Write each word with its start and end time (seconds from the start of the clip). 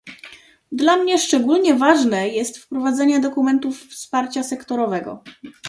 Dla 0.71 0.97
mnie 0.97 1.19
szczególnie 1.19 1.75
ważne 1.75 2.29
jest 2.29 2.57
wprowadzenie 2.57 3.19
dokumentów 3.19 3.81
wsparcia 3.87 4.43
sektorowego 4.43 5.23